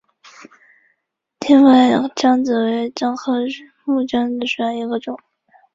[1.39, 3.33] 滇木姜子为樟科
[3.85, 5.15] 木姜子属下的一个种。